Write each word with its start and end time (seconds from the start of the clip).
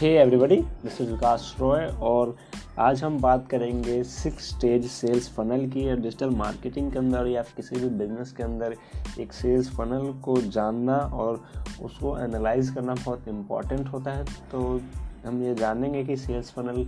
Hey 0.00 0.08
everybody 0.18 0.56
this 0.56 1.00
is 1.00 1.10
Vikas 1.10 1.56
Roy 1.60 1.84
और 2.02 2.34
आज 2.80 3.02
हम 3.04 3.18
बात 3.20 3.46
करेंगे 3.48 4.02
सिक्स 4.04 4.48
स्टेज 4.50 4.86
सेल्स 4.86 5.28
फनल 5.30 5.66
की 5.70 5.86
या 5.88 5.94
डिजिटल 5.94 6.30
मार्केटिंग 6.36 6.90
के 6.92 6.98
अंदर 6.98 7.26
या 7.26 7.42
किसी 7.56 7.80
भी 7.80 7.88
बिज़नेस 7.98 8.32
के 8.32 8.42
अंदर 8.42 8.76
एक 9.20 9.32
सेल्स 9.32 9.68
फनल 9.70 10.12
को 10.24 10.40
जानना 10.48 10.96
और 10.96 11.42
उसको 11.82 12.16
एनालाइज 12.18 12.70
करना 12.70 12.94
बहुत 12.94 13.28
इंपॉर्टेंट 13.28 13.88
होता 13.88 14.12
है। 14.12 14.24
तो 14.52 14.80
हम 15.26 15.42
ये 15.42 15.54
जानेंगे 15.54 16.04
कि 16.04 16.16
सेल्स 16.16 16.50
फनल 16.50 16.84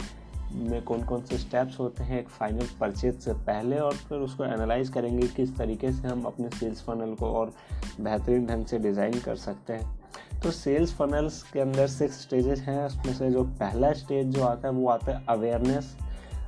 में 0.53 0.83
कौन 0.83 1.05
कौन 1.05 1.23
से 1.23 1.39
स्टेप्स 1.39 1.79
होते 1.81 2.05
हैं 2.05 2.21
एक 2.21 2.29
फाइनल 2.31 2.69
परचेज 2.81 3.19
से 3.21 3.33
पहले 3.47 3.79
और 3.79 3.97
फिर 3.99 4.19
उसको 4.19 4.45
एनालाइज 4.45 4.89
करेंगे 4.89 5.29
किस 5.29 5.57
तरीके 5.59 5.93
से 5.93 6.09
हम 6.09 6.23
अपने 6.25 6.51
सेल्स 6.51 6.83
फनल 6.83 7.15
को 7.15 7.33
और 7.33 7.53
बेहतरीन 8.01 8.47
ढंग 8.47 8.67
से 8.67 8.79
डिज़ाइन 8.79 9.21
कर 9.21 9.37
सकते 9.39 9.73
हैं। 9.73 10.01
तो 10.43 10.51
सेल्स 10.51 10.93
फनल्स 10.95 11.43
के 11.43 11.61
अंदर 11.61 11.87
सिक्स 11.87 12.21
स्टेजेस 12.23 12.61
हैं, 12.61 12.85
उसमें 12.87 13.13
से 13.15 13.31
जो 13.31 13.43
पहला 13.61 13.93
स्टेज 13.93 14.27
जो 14.27 14.43
आता 14.45 14.69
है, 14.69 14.75
वो 14.75 14.89
आता 14.89 15.13
है 15.13 15.25
अवेयरनेस 15.29 15.97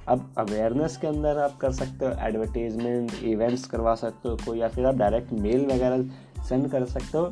अब 0.09 0.33
अवेयरनेस 0.39 0.97
के 0.97 1.07
अंदर 1.07 1.39
आप 1.39 1.57
कर 1.57 1.73
सकते 1.73 2.07
हो 2.07 2.13
एडवर्टीजमेंट 2.21 3.13
इवेंट्स 3.25 3.67
करवा 3.67 3.95
सकते 3.95 4.29
हो 4.29 4.37
कोई, 4.37 4.59
या 4.59 4.69
फिर 4.69 4.87
आप 4.87 4.95
डायरेक्ट 4.95 5.33
मेल 5.33 5.67
वगैरह 5.67 6.03
सेंड 6.49 6.71
कर 6.71 6.85
सकते 6.87 7.19
हो. 7.19 7.25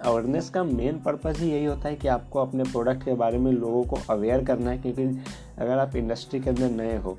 अवेयरनेस 0.00 0.48
का 0.50 0.62
मेन 0.64 0.98
पर्पज़ 0.98 1.42
ही 1.42 1.50
यही 1.50 1.64
होता 1.64 1.88
है 1.88 1.94
कि 1.96 2.08
आपको 2.08 2.40
अपने 2.40 2.64
प्रोडक्ट 2.64 3.04
के 3.04 3.14
बारे 3.14 3.38
में 3.38 3.50
लोगों 3.52 3.84
को 3.84 3.98
अवेयर 4.10 4.44
करना 4.44 4.70
है, 4.70 4.78
क्योंकि 4.78 5.04
अगर 5.58 5.78
आप 5.78 5.96
इंडस्ट्री 5.96 6.40
के 6.40 6.50
अंदर 6.50 6.70
नए 6.72 6.96
हो 6.96 7.16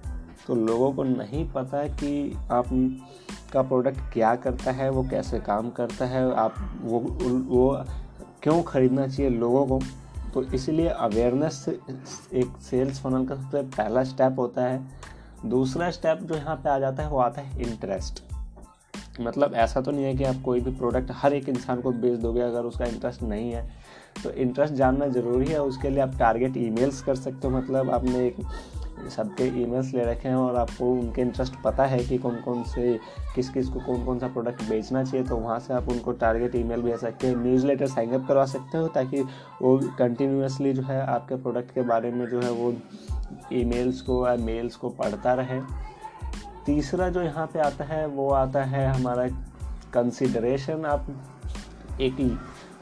तो 0.48 0.55
लोगों 0.55 0.91
को 0.93 1.04
नहीं 1.04 1.48
पता 1.52 1.84
कि 1.95 2.34
आप 2.52 2.70
का 3.54 3.62
प्रोडक्ट 3.62 3.99
क्या 4.13 4.35
करता 4.35 4.71
है, 4.71 4.90
वो 4.90 5.04
कैसे 5.09 5.40
काम 5.40 5.70
करता 5.70 6.05
है, 6.05 6.31
आप 6.35 6.55
वो 6.81 6.99
वो 6.99 7.84
क्यों 8.43 8.62
ख़रीदना 8.63 9.07
चाहिए 9.07 9.29
लोगों 9.29 9.65
को? 9.68 9.79
तो 10.34 10.43
इसलिए 10.45 10.87
अवेयरनेस 10.87 11.65
एक 11.70 12.57
सेल्स 12.62 12.99
फनल 13.01 13.26
का 13.26 13.35
सबसे 13.35 13.62
पहला 13.77 14.04
स्टेप 14.04 14.35
होता 14.40 14.63
है। 14.63 14.82
दूसरा 15.45 15.90
स्टेप 15.91 16.20
जो 16.21 16.35
यहाँ 16.35 16.55
पे 16.55 16.70
आ 16.70 16.77
जाता 16.79 17.04
है, 17.04 17.10
वो 17.10 17.20
आता 17.20 17.41
है 17.41 17.62
इंटरेस्ट 17.62 18.23
मतलब 19.21 19.54
ऐसा 19.54 19.82
तो 19.82 19.91
नहीं 19.91 20.04
है 20.05 20.13
कि 20.15 20.23
आप 20.23 20.41
कोई 20.45 20.60
भी 20.60 20.71
प्रोडक्ट 20.71 21.12
हर 21.13 21.34
एक 21.34 21.49
इंसान 21.49 21.82
को 21.82 21.91
बेच 21.93 22.20
दोगे 22.20 22.41
अगर 22.41 22.65
उसका 22.65 22.85
इंटरेस्ट 22.85 23.21
नहीं 23.21 23.51
है। 23.51 23.63
तो 24.23 24.32
इंटरेस्ट 24.32 24.73
जानना 24.73 25.07
ज़रूरी 25.07 25.45
है, 25.45 25.62
उसके 25.62 25.90
लिए 25.90 25.99
आप 25.99 26.15
टारगेट 26.20 26.57
ईमेल्स 26.57 27.01
कर 27.01 27.15
सकते 27.15 27.48
हो। 27.48 27.57
मतलब 27.57 27.90
आपने 27.90 28.26
एक 28.27 28.35
सबके 29.15 29.61
ईमेल्स 29.61 29.93
ले 29.93 30.03
रखे 30.03 30.29
हैं 30.29 30.35
और 30.35 30.55
आपको 30.55 30.91
उनके 30.91 31.21
इंटरेस्ट 31.21 31.53
पता 31.63 31.85
है 31.85 31.99
कि 31.99 32.17
कौन 32.17 32.35
कौन 32.35 32.63
से 32.63 32.99
किस 33.35 33.49
किस 33.49 33.69
को 33.69 33.79
कौन 33.79 34.05
कौन 34.05 34.19
सा 34.19 34.27
प्रोडक्ट 34.27 34.63
बेचना 34.63 35.03
चाहिए 35.03 35.27
तो 35.27 35.37
वहाँ 35.37 35.59
से 35.59 35.73
आप 35.73 35.89
उनको 35.89 36.11
टारगेट 36.11 36.55
ईमेल 36.55 36.81
भेज 36.81 36.95
सकते 36.95 37.27
हैं 37.27 37.35
न्यूज़ 37.35 37.67
लेटर 37.67 37.87
साइनअप 37.87 38.27
करवा 38.27 38.45
सकते 38.45 38.77
हो 38.77 38.87
ताकि 38.87 39.21
वो 39.61 39.77
कंटिन्यूसली 39.99 40.73
जो 40.73 40.81
है 40.81 41.07
आपके 41.07 41.35
प्रोडक्ट 41.35 41.71
के 41.71 41.81
बारे 41.81 42.11
में 42.11 42.25
जो 42.27 42.41
है 42.41 42.51
वो 42.51 42.73
ईमेल्स 43.53 44.01
को 44.01 44.27
या 44.27 44.35
मेल्स 44.35 44.75
को 44.75 44.89
पढ़ता 44.89 45.33
रहे। 45.33 45.61
तीसरा 46.65 47.09
जो 47.09 47.21
यहाँ 47.21 47.47
पे 47.47 47.59
आता 47.59 47.83
है, 47.83 48.07
वो 48.07 48.29
आता 48.29 48.63
है 48.63 48.87
हमारा 48.87 49.27
कंसिडरेशन 49.93 50.85
आप 50.85 51.05
एक 52.01 52.20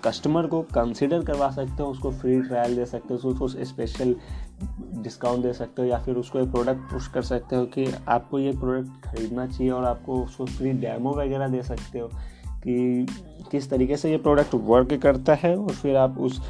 कस्टमर 0.08 0.48
को 0.48 0.62
कंसिडर 0.62 1.26
करवा 1.26 1.50
सकते 1.52 1.84
हो, 1.84 1.86
उसको 1.86 2.12
फ्री 2.12 2.42
ट्रायल 2.42 2.76
दे 2.76 2.86
सकते 2.86 3.14
हो 3.14 3.30
उसको 3.30 3.48
स्पेशल 3.48 4.16
डिस्काउंट 4.94 5.44
दे 5.44 5.54
सकते 5.54 5.82
हो 5.82 5.88
या 5.88 5.98
फिर 5.98 6.16
उसको 6.16 6.40
एक 6.40 6.52
प्रोडक्ट 6.52 6.80
पुश 6.80 7.08
कर 7.08 7.22
सकते 7.22 7.56
हो 7.56 7.66
कि 7.66 7.94
आपको 8.08 8.40
ये 8.40 8.52
प्रोडक्ट 8.52 9.06
ख़रीदना 9.06 9.48
चाहिए 9.48 9.72
और 9.72 9.86
आपको 9.86 10.24
उसको 10.24 10.46
फ्री 10.46 10.72
डेमो 10.72 11.12
वगैरह 11.12 11.48
दे 11.48 11.64
सकते 11.64 12.00
हो 12.00 12.08
कि 12.48 13.08
किस 13.52 13.70
तरीके 13.70 13.98
से 13.98 14.12
ये 14.12 14.18
प्रोडक्ट 14.18 14.56
वर्क 14.56 14.94
करता 14.94 15.34
है 15.34 15.58
और 15.58 15.72
फिर 15.72 15.96
आप 15.96 16.18
उस 16.18 16.42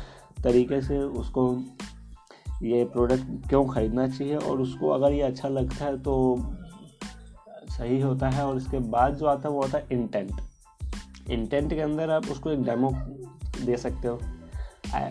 तरीके 0.43 0.81
से 0.81 0.97
उसको 0.99 1.63
ये 2.63 2.83
प्रोडक्ट 2.85 3.49
क्यों 3.49 3.65
ख़रीदना 3.65 4.07
चाहिए 4.07 4.35
और 4.35 4.61
उसको 4.61 4.89
अगर 4.89 5.13
ये 5.13 5.21
अच्छा 5.21 5.47
लगता 5.47 5.85
है 5.85 5.97
तो 5.97 6.37
सही 7.69 8.01
होता 8.01 8.29
है 8.29 8.45
और 8.45 8.57
इसके 8.57 8.79
बाद 8.79 9.15
जो 9.15 9.25
आता 9.25 9.49
है 9.49 9.55
वो 9.55 9.61
आता 9.61 9.77
है 9.77 9.87
इंटेंट 9.91 10.31
इंटेंट 11.29 11.73
के 11.73 11.81
अंदर 11.81 12.09
आप 12.09 12.25
उसको 12.25 12.49
एक 12.49 12.63
डेमो 12.63 12.91
दे 13.59 13.77
सकते 13.77 14.07
हो। 14.07 14.19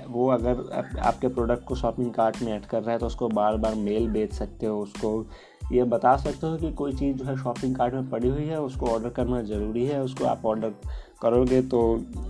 वो 0.08 0.28
अगर 0.30 0.98
आपके 1.00 1.28
प्रोडक्ट 1.28 1.64
को 1.64 1.74
शॉपिंग 1.74 2.12
कार्ट 2.12 2.42
में 2.42 2.52
ऐड 2.52 2.64
कर 2.66 2.82
रहा 2.82 2.92
है 2.92 2.98
तो 2.98 3.06
उसको 3.06 3.28
बार 3.30 3.56
बार 3.56 3.74
मेल 3.76 4.08
भेज 4.10 4.32
सकते 4.32 4.66
हो, 4.66 4.80
उसको 4.80 5.26
ये 5.72 5.84
बता 5.84 6.16
सकते 6.16 6.46
हो 6.46 6.56
कि 6.56 6.72
कोई 6.72 6.92
चीज़ 6.92 7.16
जो 7.16 7.24
है 7.24 7.36
शॉपिंग 7.36 7.74
कार्ट 7.76 7.94
में 7.94 8.08
पड़ी 8.10 8.28
हुई 8.28 8.44
है, 8.44 8.60
उसको 8.60 8.86
ऑर्डर 8.86 9.10
करना 9.10 9.40
ज़रूरी 9.44 9.84
है, 9.86 10.02
उसको 10.02 10.24
आप 10.24 10.44
ऑर्डर 10.46 10.74
करोगे 11.22 11.60
तो 11.64 11.80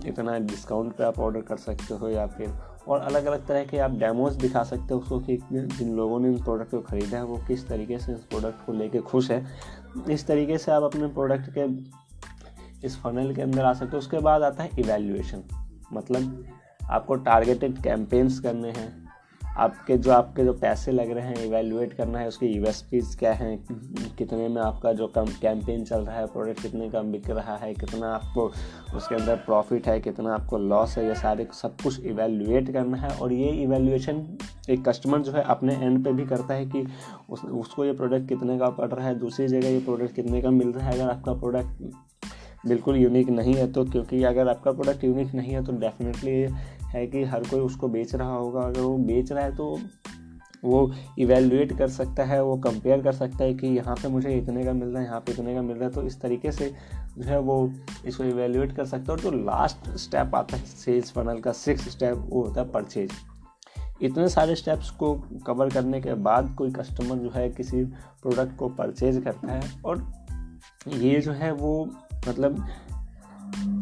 इतना 0.05 0.37
डिस्काउंट 0.39 0.93
पे 0.93 1.03
आप 1.03 1.19
ऑर्डर 1.19 1.41
कर 1.41 1.57
सकते 1.57 1.93
हो 1.93 2.09
या 2.09 2.25
फिर 2.27 2.53
और 2.87 2.99
अलग 2.99 3.25
अलग 3.25 3.45
तरह 3.47 3.63
के 3.65 3.77
आप 3.77 3.91
डेमोज 3.99 4.35
दिखा 4.35 4.63
सकते 4.63 4.93
हो 4.93 4.99
उसको 4.99 5.19
कि 5.19 5.37
जिन 5.51 5.95
लोगों 5.95 6.19
ने 6.19 6.33
इस 6.33 6.41
प्रोडक्ट 6.41 6.71
को 6.71 6.79
ख़रीदा 6.81 7.17
है, 7.17 7.23
वो 7.23 7.37
किस 7.47 7.67
तरीके 7.67 7.99
से 7.99 8.11
इस 8.11 8.19
प्रोडक्ट 8.21 8.65
को 8.65 8.73
लेके 8.73 8.99
खुश 9.01 9.29
है। 9.31 9.45
इस 10.09 10.25
तरीके 10.27 10.57
से 10.57 10.71
आप 10.71 10.83
अपने 10.83 11.07
प्रोडक्ट 11.09 11.49
के, 11.57 11.65
इस 12.87 12.97
फनल 12.97 13.33
के 13.35 13.41
अंदर 13.41 13.65
आ 13.65 13.73
सकते 13.73 13.91
हो। 13.91 13.97
उसके 13.97 14.19
बाद 14.19 14.43
आता 14.43 14.63
है 14.63 14.69
इवेल्युएशन 14.79 15.43
मतलब 15.93 16.45
आपको 16.81 17.15
टारगेटेड 17.15 17.81
कैंपेन्स 17.83 18.39
करने 18.39 18.69
हैं। 18.69 19.05
आपके 19.41 19.97
जो 19.97 20.11
आपके 20.11 20.43
जो 20.45 20.51
पैसे 20.53 20.91
लग 20.91 21.11
रहे 21.11 21.27
हैं 21.27 21.45
इवेलुएट 21.45 21.93
करना 21.93 22.19
है 22.19 22.27
उसकी 22.27 22.47
यूएसपीज 22.47 23.15
क्या 23.19 23.31
हैं 23.33 23.57
कितने 24.17 24.47
में 24.47 24.61
आपका 24.61 24.91
जो 24.93 25.07
कम 25.07 25.25
कैंपेन 25.41 25.83
चल 25.83 26.01
रहा 26.01 26.17
है 26.17 26.25
प्रोडक्ट 26.27 26.61
कितने 26.61 26.89
का 26.89 27.01
बिक 27.03 27.29
रहा 27.29 27.55
है 27.57 27.73
कितना 27.73 28.11
आपको 28.13 28.45
उसके 28.95 29.15
अंदर 29.15 29.35
प्रॉफिट 29.35 29.87
है 29.87 29.99
कितना 29.99 30.33
आपको 30.33 30.57
लॉस 30.57 30.97
है 30.97 31.07
ये 31.07 31.15
सारे 31.15 31.47
सब 31.53 31.81
कुछ 31.83 32.05
इवेलुएट 32.05 32.71
करना 32.73 32.97
है। 32.97 33.09
और 33.09 33.33
ये 33.33 33.49
इवेल्युएशन 33.63 34.25
एक 34.69 34.87
कस्टमर 34.87 35.21
जो 35.21 35.31
है 35.31 35.43
अपने 35.45 35.75
एंड 35.75 36.03
पे 36.05 36.13
भी 36.13 36.25
करता 36.25 36.53
है 36.53 36.65
कि 36.65 36.85
उस, 37.29 37.43
उसको 37.43 37.85
ये 37.85 37.93
प्रोडक्ट 37.93 38.29
कितने 38.29 38.57
का 38.59 38.69
पड़ 38.69 38.89
रहा 38.89 39.07
है 39.07 39.19
दूसरी 39.19 39.47
जगह 39.47 39.69
ये 39.69 39.79
प्रोडक्ट 39.79 40.15
कितने 40.15 40.41
का 40.41 40.51
मिल 40.51 40.71
रहा 40.71 40.89
है। 40.89 40.99
अगर 40.99 41.09
आपका 41.09 41.33
प्रोडक्ट 41.33 41.91
बिल्कुल 42.67 42.95
यूनिक 42.95 43.29
नहीं 43.29 43.53
है 43.53 43.71
तो 43.71 43.85
क्योंकि 43.85 44.23
अगर 44.23 44.47
आपका 44.47 44.71
प्रोडक्ट 44.71 45.03
यूनिक 45.03 45.33
नहीं 45.35 45.53
है 45.53 45.63
तो 45.65 45.71
डेफिनेटली 45.79 46.31
है 46.89 47.05
कि 47.07 47.23
हर 47.25 47.43
कोई 47.43 47.59
उसको 47.59 47.87
बेच 47.87 48.15
रहा 48.15 48.35
होगा। 48.35 48.61
अगर 48.61 48.81
वो 48.81 48.97
बेच 48.97 49.31
रहा 49.31 49.43
है 49.43 49.55
तो 49.55 49.77
वो 50.63 50.91
इवेलुएट 51.19 51.77
कर 51.77 51.87
सकता 51.87 52.23
है, 52.23 52.41
वो 52.43 52.55
कंपेयर 52.57 53.01
कर 53.01 53.13
सकता 53.13 53.43
है 53.43 53.53
कि 53.53 53.67
यहाँ 53.67 53.95
पे 53.95 54.07
मुझे 54.07 54.33
इतने 54.37 54.63
का 54.65 54.73
मिल 54.73 54.87
रहा 54.87 55.01
है, 55.01 55.07
यहाँ 55.07 55.19
पे 55.19 55.31
इतने 55.31 55.53
का 55.55 55.61
मिल 55.61 55.77
रहा 55.77 55.87
है। 55.87 55.93
तो 55.93 56.03
इस 56.03 56.19
तरीके 56.21 56.51
से 56.51 56.69
जो 57.17 57.23
है 57.23 57.39
वो 57.39 57.71
इसको 58.05 58.23
इवेलुएट 58.23 58.75
कर 58.75 58.85
सकता 58.85 59.11
है। 59.11 59.17
और 59.17 59.19
जो 59.19 59.31
लास्ट 59.43 59.89
स्टेप 59.97 60.35
आता 60.35 60.57
है 60.57 60.63
सेल्स 60.65 61.11
फनल 61.11 61.39
का 61.39 61.51
सिक्स 61.53 61.89
स्टेप 61.89 62.25
वो 62.29 62.41
होता 62.43 62.61
है 62.61 62.69
परचेज 62.71 63.11
इतने 64.01 64.27
सारे 64.29 64.55
स्टेप्स 64.55 64.89
को 64.91 65.13
कवर 65.45 65.69
करने 65.69 66.01
के 66.01 66.13
बाद 66.23 66.53
कोई 66.57 66.71
कस्टमर 66.71 67.17
जो 67.17 67.29
है 67.29 67.47
किसी 67.49 67.83
प्रोडक्ट 67.83 68.55
को 68.57 68.67
परचेज 68.71 69.21
करता 69.23 69.53
है। 69.53 69.61
और 69.85 70.05
ये 70.87 71.19
जो 71.21 71.31
है 71.31 71.51
वो 71.53 71.89
मतलब 72.27 72.65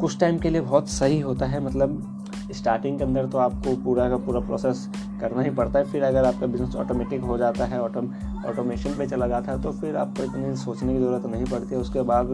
कुछ 0.00 0.18
टाइम 0.20 0.38
के 0.38 0.50
लिए 0.50 0.60
बहुत 0.60 0.88
सही 0.88 1.20
होता 1.20 1.46
है 1.46 1.64
मतलब 1.64 2.12
स्टार्टिंग 2.54 2.98
के 2.98 3.04
अंदर 3.04 3.26
तो 3.26 3.38
आपको 3.38 3.74
पूरा 3.84 4.08
का 4.08 4.16
पूरा 4.16 4.40
प्रोसेस 4.40 4.86
करना 5.20 5.42
ही 5.42 5.50
पड़ता 5.50 5.78
है, 5.78 5.84
फिर 5.84 6.02
अगर 6.02 6.24
आपका 6.24 6.46
बिज़नेस 6.46 6.74
ऑटोमेटिक 6.76 7.20
हो 7.20 7.38
जाता 7.38 7.64
है 7.64 7.80
ऑटोम 7.82 8.12
ऑटोमेशन 8.46 8.94
पे 8.98 9.06
चला 9.06 9.26
जाता 9.28 9.52
है 9.52 9.62
तो 9.62 9.72
फिर 9.72 9.96
आपको 9.96 10.22
इतनी 10.22 10.54
सोचने 10.56 10.92
की 10.92 10.98
ज़रूरत 10.98 11.26
नहीं 11.26 11.44
पड़ती 11.44 11.74
है। 11.74 11.80
उसके 11.80 12.02
बाद 12.02 12.28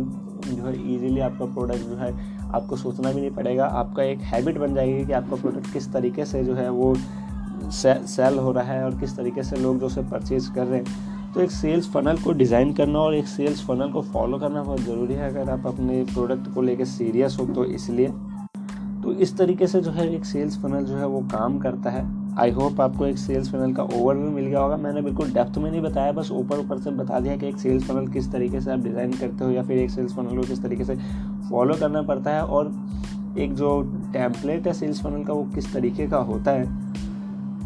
जो 0.45 0.65
है 0.65 0.75
ईजिली 0.95 1.21
आपका 1.21 1.45
प्रोडक्ट 1.45 1.89
जो 1.89 1.97
है 1.97 2.13
आपको 2.49 2.77
सोचना 2.77 3.13
भी 3.13 3.21
नहीं 3.21 3.31
पड़ेगा। 3.31 3.67
आपका 3.67 4.03
एक 4.03 4.21
हैबिट 4.25 4.59
बन 4.59 4.75
जाएगी 4.75 5.05
कि 5.07 5.13
आपका 5.13 5.37
प्रोडक्ट 5.37 5.73
किस 5.73 5.93
तरीके 5.93 6.25
से 6.25 6.45
जो 6.45 6.55
है 6.55 6.69
वो 6.71 6.95
सेल 7.73 8.39
हो 8.39 8.53
रहा 8.53 8.73
है 8.73 8.85
और 8.85 8.99
किस 9.01 9.17
तरीके 9.17 9.43
से 9.43 9.57
लोग 9.57 9.79
जो 9.81 9.87
उसे 9.87 10.03
परचेज 10.03 10.49
कर 10.55 10.67
रहे 10.67 10.79
हैं। 10.79 11.12
तो 11.35 11.41
एक 11.41 11.51
सेल्स 11.51 11.89
फनल 11.91 12.17
को 12.17 12.33
डिज़ाइन 12.33 12.73
करना 12.73 12.99
और 12.99 13.15
एक 13.15 13.27
सेल्स 13.27 13.65
फनल 13.67 13.91
को 13.91 14.01
फॉलो 14.03 14.39
करना 14.39 14.63
बहुत 14.63 14.81
ज़रूरी 14.81 15.15
है 15.15 15.29
अगर 15.29 15.51
आप 15.51 15.67
अपने 15.67 16.03
प्रोडक्ट 16.05 16.53
को 16.55 16.63
लेकर 16.63 16.85
सीरियस 16.87 17.37
हो 17.41 17.47
तो 17.47 17.65
इसलिए। 17.67 18.09
तो 19.03 19.13
इस 19.15 19.37
तरीके 19.39 19.67
से 19.67 19.81
जो 19.81 19.91
है 19.91 20.09
एक 20.15 20.25
सेल्स 20.25 20.59
फनल 20.63 20.85
जो 20.85 20.97
है 20.97 21.07
वो 21.07 21.21
काम 21.33 21.59
करता 21.59 21.91
है। 21.91 22.05
आई 22.41 22.51
होप 22.51 22.81
आपको 22.81 23.07
एक 23.07 23.19
सेल्स 23.19 23.51
फनल 23.53 23.73
का 23.75 23.83
ओवरव्यू 23.85 24.31
मिल 24.31 24.45
गया 24.45 24.61
होगा। 24.61 24.77
मैंने 24.77 25.03
बिल्कुल 25.03 25.33
डेप्थ 25.33 25.59
में 25.59 25.71
नहीं 25.71 25.81
बताया, 25.83 26.13
बस 26.13 26.31
ऊपर 26.33 26.59
ऊपर 26.59 26.79
से 26.79 26.91
बता 26.93 27.21
दिया 27.21 27.37
कि 27.37 27.49
एक 27.49 27.59
सेल्स 27.59 27.85
फनल 27.85 28.07
किस 28.09 28.31
तरीके 28.33 28.61
से 28.61 28.71
आप 28.73 28.79
डिज़ाइन 28.81 29.13
करते 29.13 29.45
हो 29.45 29.51
या 29.51 29.63
फिर 29.63 29.79
एक 29.79 29.91
सेल्स 29.91 30.15
फनल 30.17 30.37
को 30.37 30.47
किस 30.49 30.63
तरीके 30.63 30.85
से 30.85 30.97
फॉलो 31.51 31.75
करना 31.75 32.03
पड़ता 32.03 32.31
है 32.31 32.43
और 32.43 32.73
एक 33.39 33.55
जो 33.55 33.81
टैम्पलेट 34.13 34.67
है 34.67 34.73
सेल्स 34.73 35.03
फनल 35.03 35.25
का 35.25 35.33
वो 35.33 35.45
किस 35.55 35.73
तरीके 35.73 36.07
का 36.07 36.19
होता 36.25 36.51
है 36.51 36.82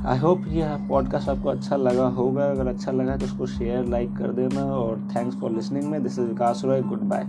आई 0.05 0.19
होप 0.19 0.45
यह 0.49 0.77
पॉडकास्ट 0.89 1.29
आपको 1.29 1.49
अच्छा 1.49 1.77
लगा 1.77 2.07
होगा। 2.09 2.45
अगर 2.45 2.67
अच्छा 2.67 2.93
लगा 2.93 3.17
तो 3.17 3.25
उसको 3.25 3.47
शेयर 3.47 3.85
लाइक 3.85 4.17
कर 4.17 4.33
देना 4.33 4.65
और 4.65 5.01
थैंक्स 5.17 5.37
फॉर 5.37 5.51
लिसनिंग 5.51 5.85
में। 5.85 6.03
This 6.03 6.19
is 6.19 6.27
Vikas 6.27 6.63
Roy 6.65 6.83
goodbye 7.03 7.27